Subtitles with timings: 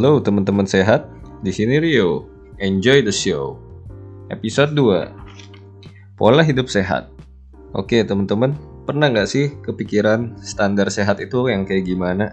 [0.00, 1.12] Halo teman-teman sehat,
[1.44, 2.24] di sini Rio.
[2.56, 3.60] Enjoy the show.
[4.32, 6.16] Episode 2.
[6.16, 7.12] Pola hidup sehat.
[7.76, 8.56] Oke teman-teman,
[8.88, 12.32] pernah nggak sih kepikiran standar sehat itu yang kayak gimana?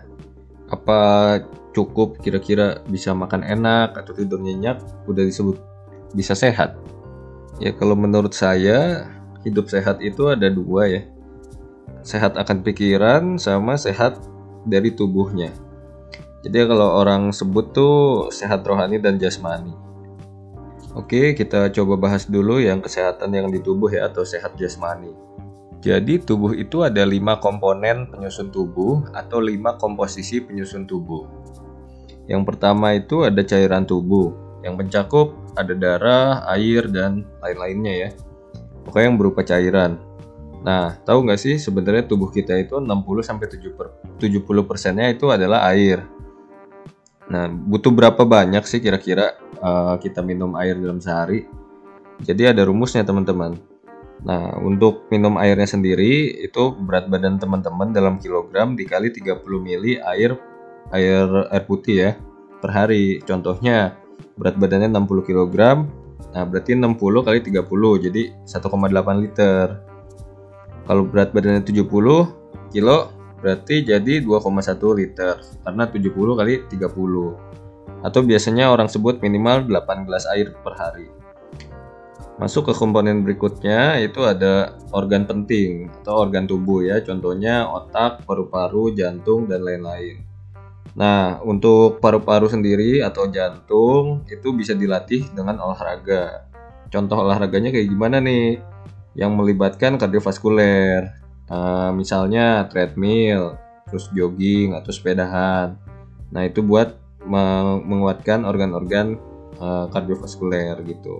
[0.71, 1.43] Apa
[1.75, 5.59] cukup kira-kira bisa makan enak atau tidur nyenyak udah disebut
[6.15, 6.79] bisa sehat?
[7.59, 9.11] Ya kalau menurut saya
[9.43, 11.03] hidup sehat itu ada dua ya.
[11.99, 14.23] Sehat akan pikiran sama sehat
[14.63, 15.66] dari tubuhnya.
[16.47, 19.75] Jadi kalau orang sebut tuh sehat rohani dan jasmani.
[20.95, 25.11] Oke, kita coba bahas dulu yang kesehatan yang di tubuh ya atau sehat jasmani.
[25.83, 31.27] Jadi tubuh itu ada lima komponen penyusun tubuh atau lima komposisi penyusun tubuh.
[32.31, 34.31] Yang pertama itu ada cairan tubuh
[34.63, 38.09] yang mencakup ada darah, air dan lain-lainnya ya.
[38.87, 39.99] Pokoknya yang berupa cairan.
[40.63, 42.87] Nah, tahu nggak sih sebenarnya tubuh kita itu 60
[43.19, 46.07] sampai 70 persennya itu adalah air.
[47.27, 51.43] Nah, butuh berapa banyak sih kira-kira uh, kita minum air dalam sehari?
[52.23, 53.59] Jadi ada rumusnya teman-teman.
[54.25, 60.31] Nah, untuk minum airnya sendiri itu berat badan teman-teman dalam kilogram dikali 30 ml air
[60.89, 62.11] air air putih ya
[62.63, 63.21] per hari.
[63.21, 63.99] Contohnya
[64.39, 65.55] berat badannya 60 kg.
[66.33, 69.67] Nah, berarti 60 kali 30 jadi 1,8 liter.
[70.87, 71.85] Kalau berat badannya 70
[72.71, 72.97] kilo
[73.41, 77.47] berarti jadi 2,1 liter karena 70 kali 30
[78.05, 81.09] atau biasanya orang sebut minimal 8 gelas air per hari.
[82.37, 87.01] Masuk ke komponen berikutnya itu ada organ penting atau organ tubuh ya.
[87.01, 90.21] Contohnya otak, paru-paru, jantung dan lain-lain.
[90.93, 96.45] Nah untuk paru-paru sendiri atau jantung itu bisa dilatih dengan olahraga.
[96.93, 98.61] Contoh olahraganya kayak gimana nih?
[99.17, 103.55] Yang melibatkan kardiovaskuler uh, misalnya treadmill,
[103.87, 105.75] terus jogging atau sepedahan.
[106.31, 109.19] Nah itu buat menguatkan organ-organ
[109.59, 109.91] uh,
[110.87, 111.15] gitu.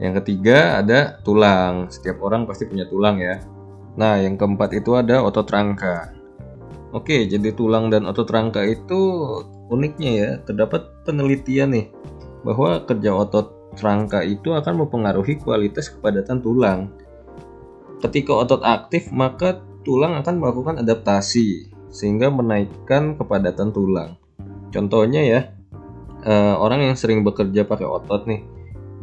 [0.00, 1.92] Yang ketiga ada tulang.
[1.92, 3.40] Setiap orang pasti punya tulang ya.
[3.96, 6.16] Nah yang keempat itu ada otot rangka.
[6.92, 9.00] Oke, jadi tulang dan otot rangka itu
[9.72, 11.86] uniknya ya, terdapat penelitian nih
[12.44, 16.92] bahwa kerja otot rangka itu akan mempengaruhi kualitas kepadatan tulang
[18.02, 24.18] Ketika otot aktif, maka tulang akan melakukan adaptasi sehingga menaikkan kepadatan tulang.
[24.74, 25.40] Contohnya ya,
[26.26, 28.42] uh, orang yang sering bekerja pakai otot nih,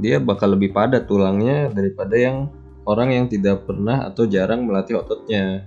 [0.03, 2.51] dia bakal lebih padat tulangnya daripada yang
[2.83, 5.63] orang yang tidak pernah atau jarang melatih ototnya.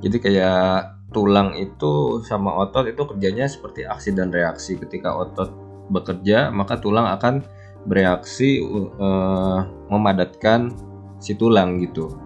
[0.00, 4.78] Jadi kayak tulang itu sama otot itu kerjanya seperti aksi dan reaksi.
[4.78, 5.50] Ketika otot
[5.90, 7.44] bekerja, maka tulang akan
[7.82, 10.70] bereaksi uh, memadatkan
[11.18, 12.21] si tulang gitu.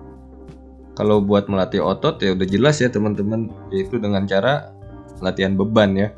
[0.97, 4.73] Kalau buat melatih otot ya udah jelas ya teman-teman, yaitu dengan cara
[5.21, 6.09] latihan beban ya.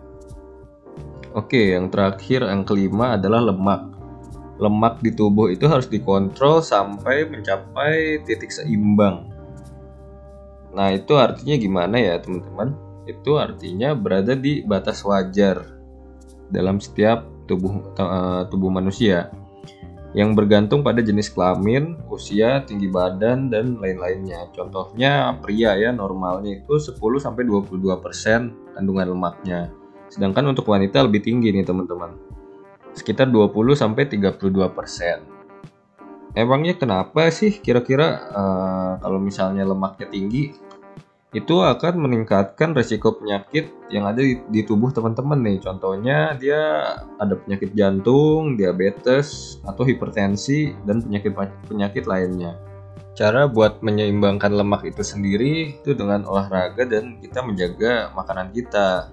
[1.34, 3.90] Oke, yang terakhir yang kelima adalah lemak.
[4.62, 9.26] Lemak di tubuh itu harus dikontrol sampai mencapai titik seimbang.
[10.74, 12.74] Nah, itu artinya gimana ya, teman-teman?
[13.06, 15.62] Itu artinya berada di batas wajar
[16.54, 19.32] dalam setiap tubuh uh, tubuh manusia
[20.18, 24.50] yang bergantung pada jenis kelamin, usia, tinggi badan, dan lain-lainnya.
[24.50, 29.70] Contohnya pria ya normalnya itu 10 sampai 22% kandungan lemaknya.
[30.10, 32.18] Sedangkan untuk wanita lebih tinggi nih teman-teman.
[32.98, 35.38] Sekitar 20 sampai 32%.
[36.34, 40.50] Emangnya kenapa sih kira-kira uh, kalau misalnya lemaknya tinggi
[41.28, 45.58] itu akan meningkatkan resiko penyakit yang ada di, di tubuh teman-teman nih.
[45.60, 46.60] Contohnya dia
[47.20, 52.56] ada penyakit jantung, diabetes, atau hipertensi dan penyakit-penyakit lainnya.
[53.12, 59.12] Cara buat menyeimbangkan lemak itu sendiri itu dengan olahraga dan kita menjaga makanan kita.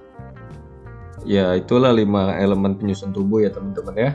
[1.28, 4.12] Ya, itulah lima elemen penyusun tubuh ya teman-teman ya.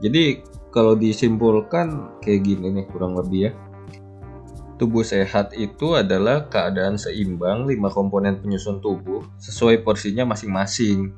[0.00, 0.40] Jadi
[0.72, 3.52] kalau disimpulkan kayak gini nih kurang lebih ya
[4.82, 11.14] Tubuh sehat itu adalah keadaan seimbang lima komponen penyusun tubuh sesuai porsinya masing-masing,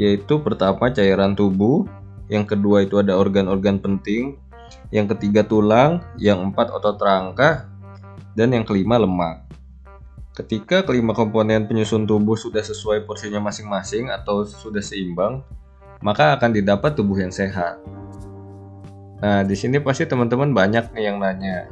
[0.00, 1.84] yaitu pertama cairan tubuh,
[2.32, 4.40] yang kedua itu ada organ-organ penting,
[4.88, 7.68] yang ketiga tulang, yang empat otot rangka,
[8.32, 9.44] dan yang kelima lemak.
[10.32, 15.44] Ketika kelima komponen penyusun tubuh sudah sesuai porsinya masing-masing atau sudah seimbang,
[16.00, 17.76] maka akan didapat tubuh yang sehat.
[19.20, 21.68] Nah, di sini pasti teman-teman banyak nih yang nanya,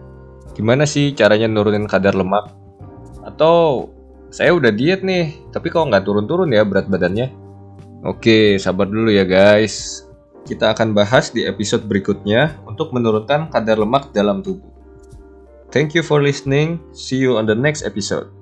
[0.61, 2.53] gimana sih caranya nurunin kadar lemak?
[3.25, 3.89] Atau
[4.29, 7.33] saya udah diet nih, tapi kok nggak turun-turun ya berat badannya?
[8.05, 10.05] Oke, sabar dulu ya guys.
[10.45, 14.69] Kita akan bahas di episode berikutnya untuk menurunkan kadar lemak dalam tubuh.
[15.73, 16.83] Thank you for listening.
[16.93, 18.40] See you on the next episode.